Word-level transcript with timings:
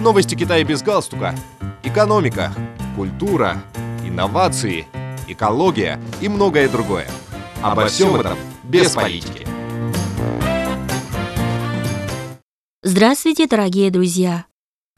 Новости 0.00 0.36
Китая 0.36 0.62
без 0.62 0.82
галстука. 0.82 1.34
Экономика, 1.82 2.52
культура, 2.94 3.56
инновации, 4.04 4.86
экология 5.26 6.00
и 6.20 6.28
многое 6.28 6.68
другое. 6.68 7.08
Обо 7.62 7.86
всем 7.86 8.14
этом 8.14 8.38
без 8.62 8.92
политики. 8.92 9.44
Здравствуйте, 12.82 13.48
дорогие 13.48 13.90
друзья! 13.90 14.46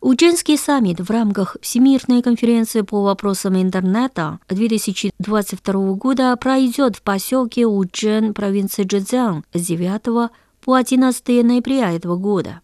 Уджинский 0.03 0.59
саммит 0.59 1.01
в 1.01 1.11
рамках 1.11 1.57
Всемирной 1.63 2.21
конференции 2.23 2.83
по 2.83 3.03
вопросам 3.03 3.61
интернета 3.61 4.39
2022 4.49 5.95
года 5.95 6.37
пройдет 6.37 6.97
в 6.97 7.03
поселке 7.03 7.67
Уджин, 7.67 8.35
провинции 8.35 8.85
Джэцзян 8.85 9.45
с 9.55 9.61
9 9.61 10.31
по 10.61 10.75
11 10.75 11.27
ноября 11.45 11.93
этого 11.93 12.17
года. 12.17 12.61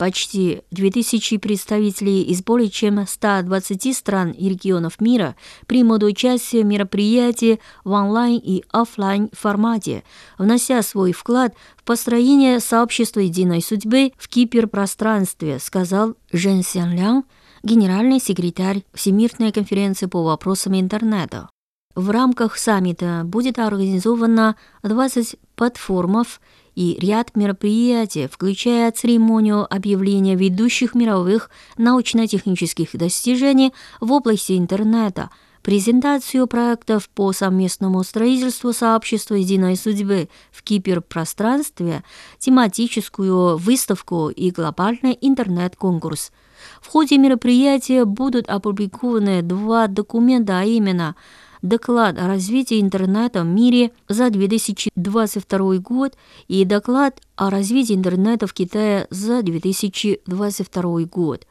Почти 0.00 0.62
2000 0.70 1.36
представителей 1.36 2.22
из 2.22 2.42
более 2.42 2.70
чем 2.70 3.06
120 3.06 3.94
стран 3.94 4.30
и 4.30 4.48
регионов 4.48 4.98
мира 4.98 5.36
примут 5.66 6.02
участие 6.04 6.62
в 6.62 6.64
мероприятии 6.64 7.60
в 7.84 7.90
онлайн 7.90 8.40
и 8.42 8.64
офлайн 8.70 9.28
формате, 9.34 10.02
внося 10.38 10.80
свой 10.80 11.12
вклад 11.12 11.52
в 11.76 11.84
построение 11.84 12.60
сообщества 12.60 13.20
единой 13.20 13.60
судьбы 13.60 14.12
в 14.16 14.30
киберпространстве, 14.30 15.58
сказал 15.58 16.14
Жен 16.32 16.62
Сянлян, 16.62 17.24
генеральный 17.62 18.20
секретарь 18.20 18.84
Всемирной 18.94 19.52
конференции 19.52 20.06
по 20.06 20.22
вопросам 20.22 20.80
интернета. 20.80 21.50
В 21.94 22.08
рамках 22.08 22.56
саммита 22.56 23.20
будет 23.26 23.58
организовано 23.58 24.56
20 24.82 25.36
платформов 25.56 26.40
и 26.74 26.96
ряд 27.00 27.36
мероприятий, 27.36 28.26
включая 28.26 28.90
церемонию 28.92 29.72
объявления 29.72 30.34
ведущих 30.34 30.94
мировых 30.94 31.50
научно-технических 31.76 32.90
достижений 32.94 33.72
в 34.00 34.12
области 34.12 34.56
интернета, 34.56 35.30
презентацию 35.62 36.46
проектов 36.46 37.08
по 37.10 37.32
совместному 37.32 38.02
строительству 38.02 38.72
сообщества 38.72 39.34
единой 39.34 39.76
судьбы 39.76 40.28
в 40.50 40.62
киберпространстве, 40.62 42.02
тематическую 42.38 43.56
выставку 43.56 44.30
и 44.30 44.50
глобальный 44.50 45.18
интернет-конкурс. 45.20 46.32
В 46.80 46.88
ходе 46.88 47.18
мероприятия 47.18 48.04
будут 48.04 48.48
опубликованы 48.48 49.42
два 49.42 49.86
документа, 49.86 50.60
а 50.60 50.64
именно– 50.64 51.16
доклад 51.62 52.18
о 52.18 52.26
развитии 52.26 52.80
интернета 52.80 53.42
в 53.42 53.46
мире 53.46 53.92
за 54.08 54.30
2022 54.30 55.78
год 55.78 56.16
и 56.48 56.64
доклад 56.64 57.20
о 57.36 57.50
развитии 57.50 57.94
интернета 57.94 58.46
в 58.46 58.52
Китае 58.52 59.06
за 59.10 59.42
2022 59.42 61.00
год. 61.04 61.46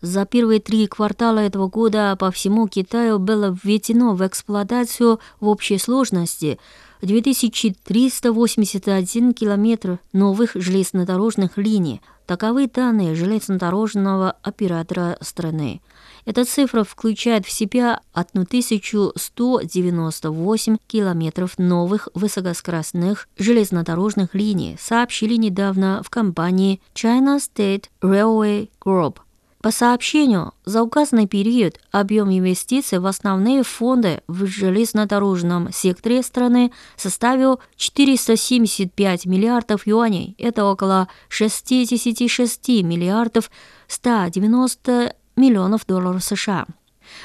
За 0.00 0.26
первые 0.26 0.60
три 0.60 0.86
квартала 0.86 1.40
этого 1.40 1.68
года 1.68 2.14
по 2.16 2.30
всему 2.30 2.68
Китаю 2.68 3.18
было 3.18 3.56
введено 3.62 4.14
в 4.14 4.24
эксплуатацию 4.24 5.18
в 5.40 5.48
общей 5.48 5.78
сложности 5.78 6.60
2381 7.02 9.34
километр 9.34 9.98
новых 10.12 10.52
железнодорожных 10.54 11.58
линий. 11.58 12.00
Таковы 12.26 12.68
данные 12.68 13.14
железнодорожного 13.14 14.32
оператора 14.42 15.18
страны. 15.20 15.80
Эта 16.26 16.44
цифра 16.44 16.82
включает 16.84 17.46
в 17.46 17.50
себя 17.50 18.00
1198 18.12 20.76
километров 20.86 21.58
новых 21.58 22.10
высокоскоростных 22.12 23.26
железнодорожных 23.38 24.34
линий, 24.34 24.76
сообщили 24.78 25.36
недавно 25.36 26.02
в 26.04 26.10
компании 26.10 26.82
China 26.94 27.38
State 27.38 27.86
Railway 28.02 28.68
Group. 28.84 29.20
По 29.60 29.72
сообщению, 29.72 30.52
за 30.64 30.84
указанный 30.84 31.26
период 31.26 31.80
объем 31.90 32.30
инвестиций 32.30 33.00
в 33.00 33.06
основные 33.06 33.64
фонды 33.64 34.22
в 34.28 34.46
железнодорожном 34.46 35.72
секторе 35.72 36.22
страны 36.22 36.70
составил 36.96 37.58
475 37.76 39.26
миллиардов 39.26 39.84
юаней. 39.84 40.36
Это 40.38 40.64
около 40.64 41.08
66 41.28 42.68
миллиардов 42.84 43.50
190 43.88 45.16
миллионов 45.34 45.86
долларов 45.86 46.22
США. 46.22 46.66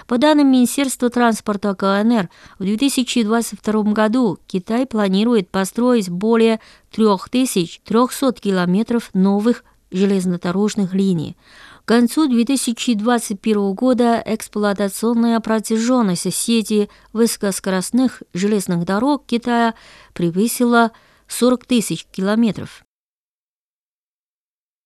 По 0.07 0.17
данным 0.17 0.51
Министерства 0.51 1.11
транспорта 1.11 1.75
КНР, 1.75 2.29
в 2.57 2.63
2022 2.63 3.83
году 3.94 4.39
Китай 4.47 4.88
планирует 4.88 5.50
построить 5.50 6.09
более 6.09 6.59
3300 6.91 8.33
километров 8.33 9.11
новых 9.13 9.63
железнодорожных 9.91 10.94
линий. 10.94 11.38
К 11.85 11.89
концу 11.89 12.29
2021 12.29 13.73
года 13.73 14.23
эксплуатационная 14.25 15.41
протяженность 15.41 16.33
сети 16.33 16.89
высокоскоростных 17.11 18.23
железных 18.33 18.85
дорог 18.85 19.25
Китая 19.25 19.75
превысила 20.13 20.94
40 21.27 21.66
тысяч 21.66 22.05
километров. 22.05 22.85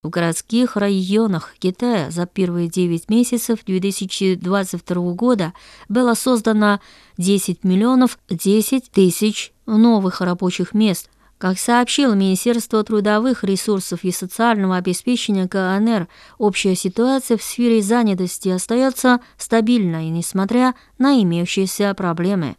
В 0.01 0.09
городских 0.09 0.75
районах 0.75 1.53
Китая 1.59 2.09
за 2.09 2.25
первые 2.25 2.67
9 2.67 3.09
месяцев 3.09 3.63
2022 3.63 5.13
года 5.13 5.53
было 5.89 6.15
создано 6.15 6.81
10 7.17 7.63
миллионов 7.63 8.17
10 8.27 8.89
тысяч 8.89 9.53
новых 9.67 10.21
рабочих 10.21 10.73
мест– 10.73 11.11
как 11.37 11.59
сообщило 11.59 12.13
Министерство 12.13 12.83
трудовых 12.83 13.43
ресурсов 13.43 14.03
и 14.03 14.11
социального 14.11 14.77
обеспечения 14.77 15.47
КНР, 15.47 16.07
общая 16.39 16.75
ситуация 16.75 17.37
в 17.37 17.43
сфере 17.43 17.81
занятости 17.81 18.49
остается 18.49 19.19
стабильной, 19.37 20.09
несмотря 20.09 20.73
на 20.97 21.21
имеющиеся 21.21 21.93
проблемы. 21.93 22.55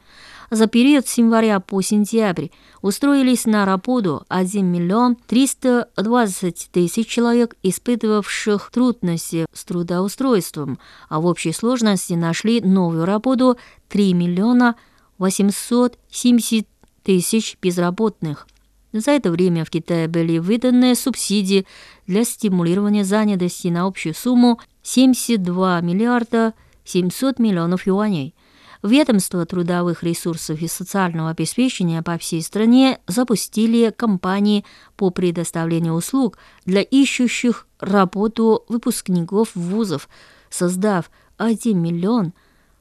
За 0.50 0.66
период 0.66 1.06
с 1.06 1.18
января 1.18 1.60
по 1.60 1.82
сентябрь 1.82 2.46
устроились 2.80 3.44
на 3.44 3.66
работу 3.66 4.24
1 4.28 4.64
миллион 4.64 5.16
320 5.26 6.70
тысяч 6.72 7.06
человек, 7.06 7.56
испытывавших 7.62 8.70
трудности 8.70 9.44
с 9.52 9.64
трудоустройством, 9.64 10.78
а 11.10 11.20
в 11.20 11.26
общей 11.26 11.52
сложности 11.52 12.14
нашли 12.14 12.62
новую 12.62 13.04
работу 13.04 13.58
3 13.88 14.14
миллиона 14.14 14.76
870 15.18 16.66
тысяч 17.02 17.58
безработных. 17.60 18.46
За 18.92 19.10
это 19.10 19.30
время 19.30 19.64
в 19.64 19.70
Китае 19.70 20.08
были 20.08 20.38
выданы 20.38 20.94
субсидии 20.94 21.66
для 22.06 22.24
стимулирования 22.24 23.04
занятости 23.04 23.68
на 23.68 23.86
общую 23.86 24.14
сумму 24.14 24.60
72 24.82 25.80
миллиарда 25.82 26.54
700 26.84 27.38
миллионов 27.38 27.86
юаней. 27.86 28.34
Ведомство 28.82 29.44
трудовых 29.44 30.02
ресурсов 30.04 30.62
и 30.62 30.68
социального 30.68 31.30
обеспечения 31.30 32.02
по 32.02 32.16
всей 32.16 32.40
стране 32.42 33.00
запустили 33.06 33.90
кампании 33.90 34.64
по 34.96 35.10
предоставлению 35.10 35.94
услуг 35.94 36.38
для 36.64 36.80
ищущих 36.80 37.66
работу 37.80 38.64
выпускников 38.68 39.50
вузов, 39.54 40.08
создав 40.48 41.10
1 41.38 41.76
миллион 41.78 42.32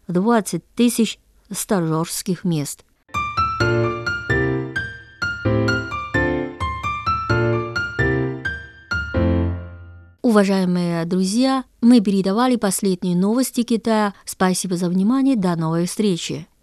20 0.08 0.64
тысяч 0.76 1.20
стажерских 1.52 2.44
мест. 2.44 2.86
Уважаемые 10.38 11.04
друзья, 11.06 11.64
мы 11.82 12.00
передавали 12.00 12.58
последние 12.58 13.16
новости 13.16 13.64
Китая. 13.64 14.14
Спасибо 14.24 14.78
за 14.78 14.88
внимание. 14.88 15.36
До 15.36 15.56
новой 15.56 15.88
встречи. 15.88 16.48